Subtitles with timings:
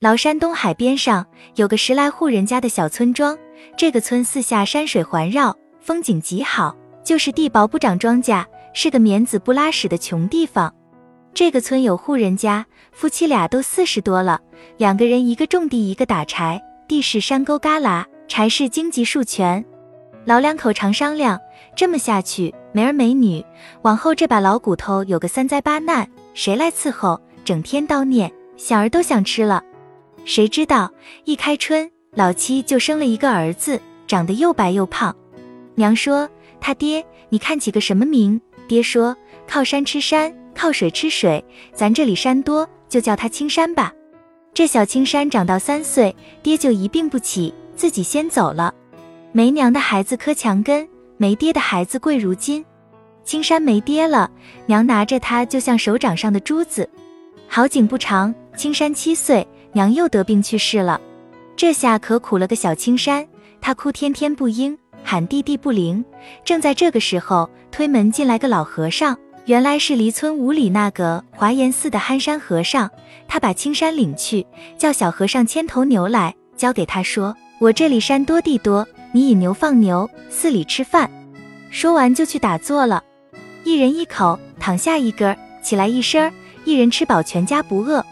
[0.00, 3.36] 崂山东海边上有个十来户人家的小村庄，
[3.76, 10.72] 这个村四下山水环绕，风景极好，就是地薄不长庄稼，是个棉子不拉屎的穷地方。
[11.34, 14.40] 这个村有户人家，夫妻俩都四十多了，
[14.76, 19.64] 两个人一个种地，一个打柴，地是山沟旮旯，柴是荆棘树全。
[20.24, 21.40] 老两口常商量，
[21.74, 23.44] 这么下去没儿没女，
[23.82, 27.20] 往后这把老骨头有个三灾八难，谁来伺候？
[27.44, 29.64] 整天叨念，小儿都想吃了。
[30.28, 30.92] 谁知道
[31.24, 35.16] 一开春，老七就生了一个儿子，长得又白又胖。
[35.74, 36.28] 娘说
[36.60, 38.38] ：“他爹，你看起个什么名？”
[38.68, 39.16] 爹说
[39.48, 43.90] ：“靠山吃山，靠水吃水，咱这里山多，就叫他青山吧。”
[44.52, 48.74] 这小青山长到三岁，爹就一病不起，自己先走了。
[49.32, 50.86] 没娘的孩子磕墙根，
[51.16, 52.62] 没爹的孩子跪如金。
[53.24, 54.30] 青山没爹了，
[54.66, 56.86] 娘拿着他就像手掌上的珠子。
[57.46, 59.48] 好景不长，青山七岁。
[59.72, 61.00] 娘又得病去世了，
[61.56, 63.26] 这下可苦了个小青山，
[63.60, 66.04] 他哭天天不应，喊地地不灵。
[66.44, 72.90] 正在这个时候，推门进来个老和尚，原来是离村五里那个华严寺的憨山和尚。
[73.26, 74.46] 他把青山领去，
[74.78, 81.10] 叫小和尚牵头牛来，交给他说：“我这里山多地多，你引牛放牛，寺里吃饭。”
[81.70, 83.04] 说完就去打坐了，
[83.64, 86.32] 一人一口，躺下一根，起来一身，
[86.64, 88.02] 一人吃饱，全家不饿。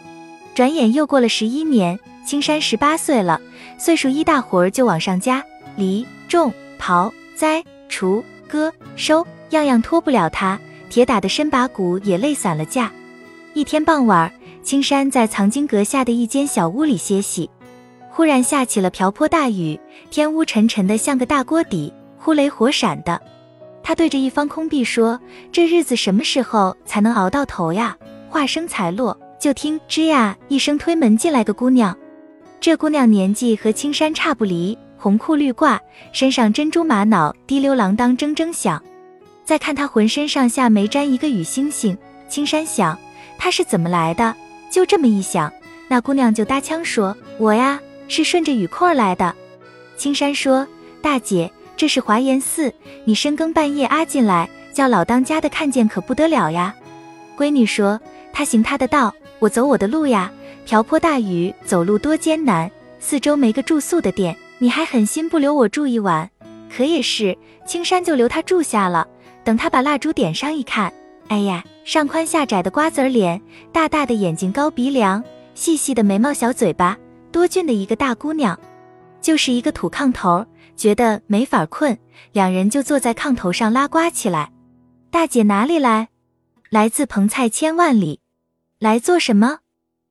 [0.57, 3.39] 转眼又过了十一年，青山十八岁了，
[3.77, 5.45] 岁数一大活儿就往上加，
[5.77, 12.91] 犁、种、刨、栽、锄、割、收，样样脱不了他，铁打的身把骨也累散了架。
[13.53, 17.51] 一天傍晚，青山在藏经阁下的一间小屋里歇息，
[18.09, 19.79] 忽然下起了瓢泼大雨，
[20.11, 23.21] 天乌沉沉的像个大锅底，忽雷火闪的。
[23.83, 25.21] 他对着一方空壁说
[25.53, 27.95] ：“这日子什么时候才能熬到头呀？”
[28.31, 29.15] 话声才落。
[29.39, 31.97] 就听吱呀一声，推门进来个姑娘。
[32.61, 35.79] 这姑娘年纪和青山差不离，红裤绿褂，
[36.13, 38.83] 身上珍珠玛瑙，滴溜啷当铮铮响。
[39.45, 41.97] 再看她浑身上下没沾一个雨星星。
[42.29, 42.99] 青山想，
[43.39, 44.35] 她是怎么来的？
[44.71, 45.53] 就这么一想，
[45.87, 47.79] 那姑娘就搭腔说：“我呀，
[48.09, 49.33] 是顺着雨扣来的。”
[49.97, 50.67] 青山说
[51.01, 52.73] ：“大姐，这是华严寺，
[53.05, 56.75] 你深更半夜啊进来，叫老当家的看见可不得了呀。”
[57.39, 58.01] 闺女说
[58.33, 60.33] ：“她行她的道。”我走我的路呀，
[60.65, 62.71] 瓢泼大雨，走路多艰难。
[62.99, 66.29] 四周没个住宿的店，你还狠心不留我住一晚？
[66.75, 67.37] 可也是，
[67.67, 69.07] 青山就留他住下了。
[69.45, 70.93] 等他把蜡烛点上一看，
[71.29, 73.41] 哎呀，上宽下窄的瓜子脸，
[73.73, 75.23] 大大的眼睛，高鼻梁，
[75.55, 76.99] 细细的眉毛，小嘴巴，
[77.31, 78.59] 多俊的一个大姑娘，
[79.21, 80.45] 就是一个土炕头，
[80.77, 81.97] 觉得没法困，
[82.33, 84.51] 两人就坐在炕头上拉呱起来。
[85.11, 86.09] 大姐哪里来？
[86.71, 88.19] 来自蓬菜千万里。
[88.79, 89.61] 来做什么？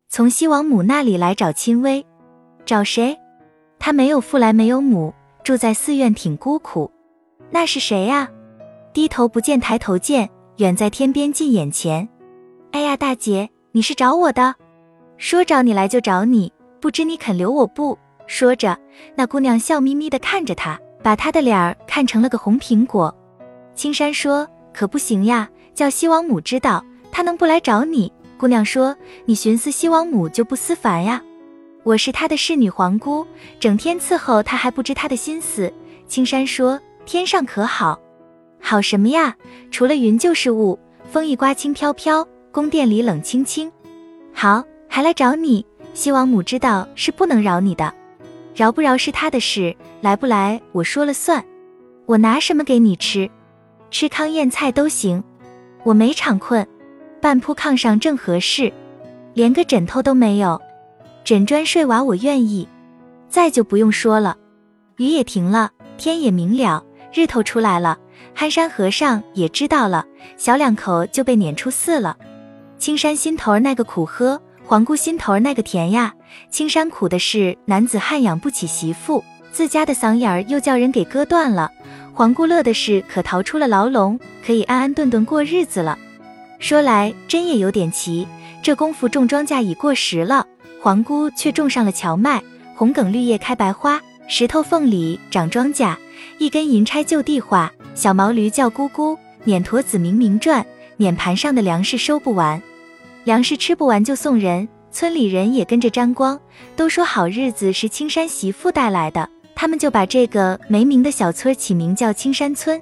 [0.09, 2.03] 从西王母那里来找亲微，
[2.65, 3.15] 找谁？
[3.77, 6.89] 他没有父来没有母，住在寺院挺孤苦。
[7.51, 8.27] 那是谁呀？
[8.91, 10.27] 低头不见抬头见，
[10.57, 12.09] 远在天边近眼前。
[12.71, 14.55] 哎呀，大姐，你是找我的？
[15.17, 16.51] 说找你来就找你，
[16.81, 17.95] 不知你肯留我不？
[18.25, 18.75] 说着，
[19.13, 23.15] 那姑娘笑眯眯的看着他，把他的脸儿看成了个红苹果。
[23.75, 31.22] 青山说：“可不行呀，叫西王母知道，他能不来找你？”姑娘说：“你寻思西王母就不思凡呀？
[31.84, 33.25] 我是她的侍女皇姑，
[33.59, 35.72] 整天伺候她还不知她的心思。”
[36.07, 38.00] 青山说：“天上可好？
[38.59, 39.35] 好什么呀？
[39.72, 40.78] 除了云就是雾，
[41.09, 43.72] 风一刮轻飘飘，宫殿里冷清清。
[44.34, 45.66] 好，还来找你。
[45.94, 47.94] 西王母知道是不能饶你的，
[48.53, 51.44] 饶不饶是他的事，来不来我说了算。
[52.06, 53.29] 我拿什么给你吃？
[53.90, 55.24] 吃糠咽菜都行。
[55.84, 56.68] 我没场困。”
[57.25, 58.72] 半铺炕上正合适，
[59.34, 60.62] 连个枕头都没有，
[61.24, 62.69] 枕砖睡娃我愿意。
[63.30, 64.38] 再就不用说了，
[64.97, 67.97] 雨也停了，天也明了，日头出来了。
[68.36, 70.06] 憨山和尚也知道了，
[70.38, 72.16] 小两口就被撵出寺了。
[72.78, 76.13] 青山心头那个苦喝，黄姑心头那个甜呀。
[76.51, 81.71] 青山苦的是男子汉养不起媳妇，自家的嗓眼儿又叫人给割断了。
[82.13, 85.98] 黄姑乐的是可逃出了牢笼，可以安安顿顿过日子了。
[86.65, 88.27] 说来真也有点奇，
[88.63, 90.44] 这功夫种庄稼已过时了，
[90.81, 92.41] 皇姑却种上了荞麦，
[92.73, 95.95] 红梗绿叶开白花，石头缝里长庄稼，
[96.39, 100.65] 一根银钗就地画，小毛驴叫咕咕，碾驼子明明转，
[100.97, 102.59] 碾盘上的粮食收不完，
[103.25, 106.39] 粮食吃不完就送人，村里人也跟着沾光，
[106.75, 112.81] 都说好日子是青山媳妇带来的，他们就把这个没名的小村起名叫青山村。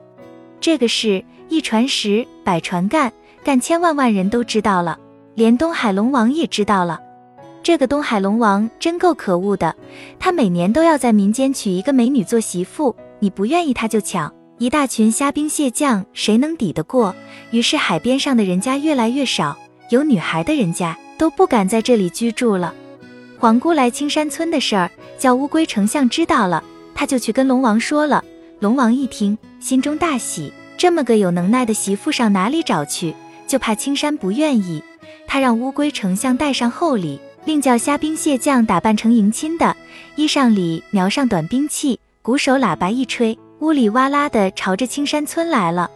[0.62, 3.12] 这个事一传十，百传干。
[3.44, 4.98] 干千万万人都知道了，
[5.36, 7.00] 连东海龙王也知道了。
[7.62, 9.76] 这个东海龙王真够可恶的，
[10.18, 14.34] 他每年都要在民间娶一个美女做媳妇，你不愿意他就抢。
[14.60, 17.14] 一大群虾兵蟹将，谁能抵得过？
[17.52, 19.58] 于是海边上的人家越来越少，
[19.90, 22.74] 有女孩的人家都不敢在这里居住了。
[23.40, 26.64] 皇姑来青山村的事儿，叫乌龟丞相知道了，
[26.96, 28.24] 他就去跟龙王说了。
[28.60, 33.14] 龙王一听，心中大喜，这么个有能耐的媳妇上哪里找去？
[33.48, 34.84] 就怕青山不愿意，
[35.28, 39.76] 他让乌龟丞相带上厚礼，另叫虾兵蟹将打扮成迎亲的，
[40.16, 45.90] 衣裳里瞄上短兵器，鼓手喇叭一吹，呜里哇啦的朝着青山村来了。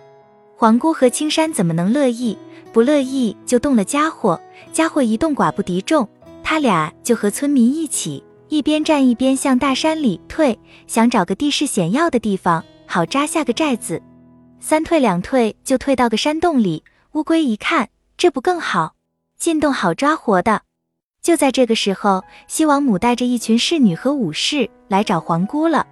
[0.56, 2.38] 皇姑和青山怎么能乐意？
[2.74, 4.40] 不乐意就动了家伙，
[4.72, 6.08] 家伙一动寡不敌众。
[6.44, 14.02] 他俩就和村民一起，一边战一边向大山里退，想找个地势险要的地方，好扎下个寨子。
[14.60, 16.84] 三退两退，就退到个山洞里。
[17.18, 18.94] 乌龟一看，这不更好，
[19.40, 20.62] 进洞好抓活的。
[21.19, 25.88] 就在这个时候，西王母带着一群侍女和武士来找皇姑了。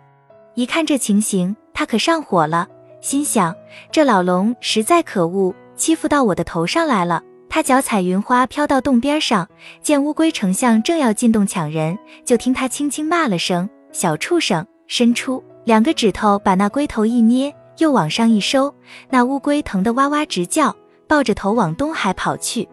[0.54, 2.68] 一看这情形，他可上火了，
[3.01, 3.56] 心想
[3.92, 7.24] 这老龙实在可恶，欺负到我的头上来了。
[7.50, 9.50] 他脚踩云花飘到洞边上，
[9.81, 18.72] 见乌龟丞相正要进洞抢人，就听他轻轻骂了声“小畜生”，伸出两个指头把那龟头一捏，又往上一收，
[19.10, 20.75] 那乌龟疼得哇哇直叫，
[21.07, 22.68] 抱着头往东海跑去。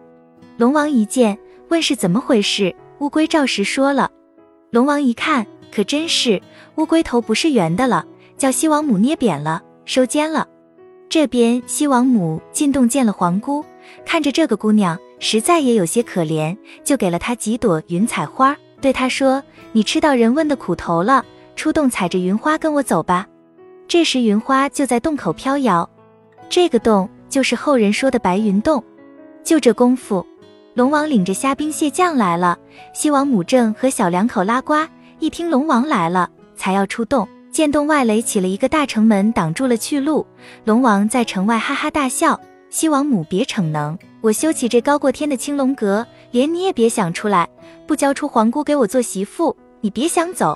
[0.57, 1.37] 龙王一见，
[1.69, 4.09] 问是怎么回事，乌龟照实说了。
[4.71, 6.41] 龙王一看，可真是
[6.75, 8.05] 乌龟头不是圆的了，
[8.37, 10.47] 叫西王母捏扁了，收尖了。
[11.09, 13.63] 这边西王母进洞见了皇姑。
[14.05, 19.43] 看着这个姑娘，实在也有些可怜，就给了她几朵云彩花，对她说
[19.73, 21.23] ：“你吃到人问的苦头了，
[21.55, 23.27] 出洞踩着云花跟我走吧。”
[23.87, 25.87] 这时云花就在洞口飘摇，
[26.49, 28.83] 这个洞就是后人说的白云洞。
[29.43, 30.23] 就这功夫，
[30.75, 32.55] 龙王领着虾兵蟹将来了。
[32.93, 34.75] 西王母正和小两口拉呱，
[35.17, 40.27] 一听龙王来了，才要出洞，见洞外垒起了一个大城门，挡住了去路。
[40.63, 42.39] 龙王在城外哈哈大笑。
[42.69, 47.49] 西王母别逞能，我修起这高过天的青龙阁，连你也别想出来，
[47.87, 50.55] 不交出皇姑给我做媳妇，你别想走。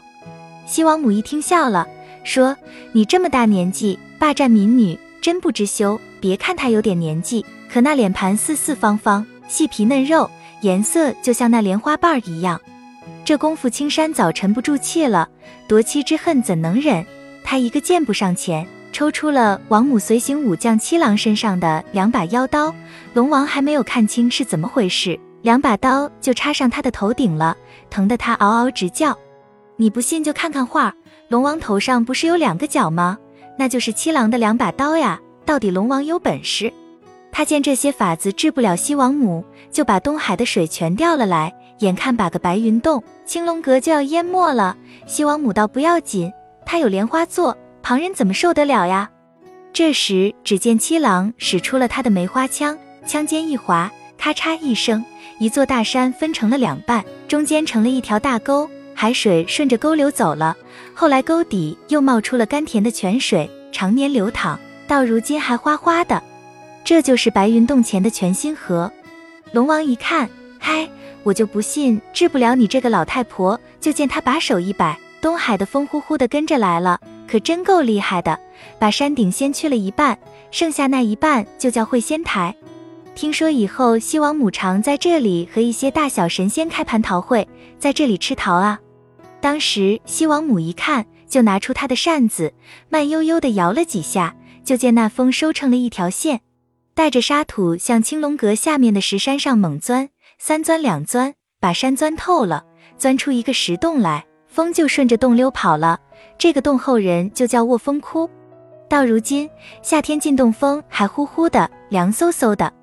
[0.67, 1.87] 西王母一听笑了，
[2.23, 2.55] 说
[2.93, 5.99] ：“你这么大年纪霸占民女，真不知羞。
[6.19, 10.29] 别看他有点年纪，可那脸盘四四方方，细皮嫩肉，
[10.61, 12.59] 颜色就像那莲花瓣儿一样。
[13.23, 15.29] 这功夫青山早沉不住气了，
[15.67, 17.05] 夺妻之恨怎能忍？
[17.43, 22.73] 他一个箭步上前。”抽出了王母随行武将七郎身上的两把妖刀，
[23.13, 27.55] 龙王还没有看清是怎么回事，两把刀就插上他的头顶了，
[27.91, 29.15] 疼得他嗷嗷直叫。
[29.75, 30.95] 你不信就看看画，
[31.27, 33.19] 龙王头上不是有两个角吗？
[33.57, 35.19] 那就是七郎的两把刀呀。
[35.45, 36.71] 到底龙王有本事，
[37.31, 44.75] 他见这些法子治不了西王母，就把东海的水全调了来，眼看把个白云洞、青龙阁就要淹没了。
[45.05, 46.31] 西王母倒不要紧，
[46.65, 47.57] 他有莲花座。
[47.81, 49.09] 旁人怎么受得了呀？
[49.71, 55.05] 这时，只见七郎使出了他的梅花枪，枪尖一划，咔嚓一声，
[55.39, 60.57] 一座大山分成了两半，中间成了一条大沟，海水顺着沟流走了。
[60.95, 66.23] 后来沟底又冒出了甘甜的泉水，常年流淌，到如今还哗哗的。
[66.83, 68.91] 这就是白云洞前的泉心河。
[69.51, 70.27] 龙王一看，
[70.57, 70.89] 嗨，
[71.21, 73.59] 我就不信治不了你这个老太婆。
[73.79, 76.99] 就见他把手一摆，东海的风呼呼的跟着来了。
[77.27, 78.39] 可真够厉害的，
[78.79, 80.17] 把山顶先去了一半，
[80.49, 82.55] 剩下那一半就叫会仙台。
[83.13, 88.79] 听说以后西王母常在这里和一些大小神仙开蟠桃会，在这里吃桃啊。
[89.47, 92.53] 当时西王母一看，就拿出她的扇子，
[92.89, 94.35] 慢悠悠地摇了几下，
[94.65, 96.41] 就见那风收成了一条线，
[96.93, 102.65] 带着沙土向青龙阁下面的石山上猛钻，三钻两钻，把山钻透了，
[102.97, 105.97] 钻出一个石洞来，风就顺着洞溜跑了。
[106.37, 108.29] 这个洞后人就叫卧风窟，
[108.89, 109.49] 到如今
[109.81, 112.73] 夏天进洞风还呼呼的凉飕飕的，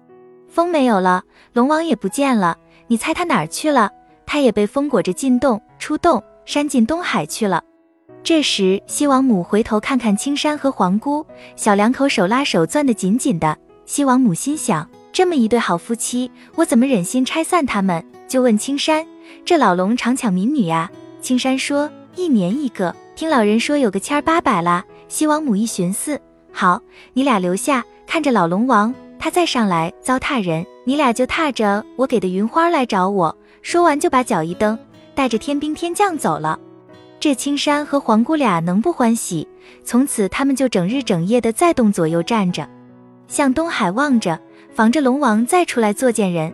[0.48, 2.56] 风没有了，龙王也不见了，
[2.86, 3.90] 你猜他哪儿去了？
[4.24, 7.62] 他也被风裹着进洞出洞，山进东海去了。
[8.22, 11.24] 这时西王母回头看看青山和皇姑，
[11.56, 13.56] 小两口手拉手攥得紧紧的。
[13.86, 18.04] 西王母心想：这么一对好夫妻，我怎么忍心拆散他们？
[18.26, 19.06] 就问青山：
[19.44, 20.90] 这老龙常抢民女呀？
[21.20, 22.94] 青山说：一年一个。
[23.14, 26.20] 听老人说有个千儿八百啦，西王母一寻思，
[26.50, 26.80] 好，
[27.12, 33.36] 你俩留下看着老龙王，他再上来糟蹋人，你俩就踏着我给的云花来找我。
[33.62, 34.76] 说完就把脚一蹬，
[35.14, 36.58] 带着天兵天将走了。
[37.20, 39.46] 这青山和黄姑俩能不欢喜？
[39.82, 42.68] 从此他们就整日整夜的在洞左右站着，
[43.28, 44.38] 向东海望着，
[44.74, 46.52] 防着龙王再出来作践人。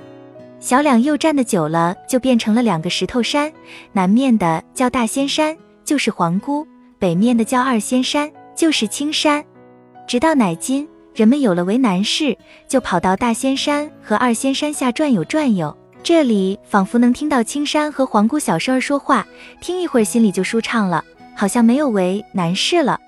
[0.60, 3.52] 小两又站的久了，就变成了两个石头山，
[3.92, 6.64] 南面的叫大仙山，就是皇姑；
[6.98, 9.42] 北面的叫二仙山，就是青山。
[10.06, 12.36] 直到乃今，人们有了为难事，
[12.68, 19.26] 就跑到大仙山和二仙山下转悠转悠，这里仿佛能听到青山和皇姑小声儿说话，
[19.60, 21.04] 听一会儿心里就舒畅了，
[21.36, 22.98] 好像没有为难事了。